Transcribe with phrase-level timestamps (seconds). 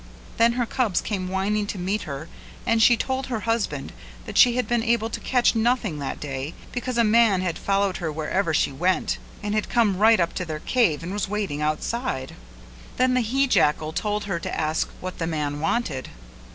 [0.37, 2.27] Then her cubs came whining to meet her
[2.65, 3.93] and she told her husband
[4.25, 7.97] that she had been able to catch nothing that day because a man had followed
[7.97, 11.61] her wherever she went, and had come right up to their cave and was waiting
[11.61, 12.33] outside.
[12.97, 16.09] Then the he jackal told her to ask what the man wanted.